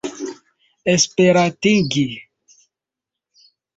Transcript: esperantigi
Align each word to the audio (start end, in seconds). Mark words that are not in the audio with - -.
esperantigi 0.95 2.07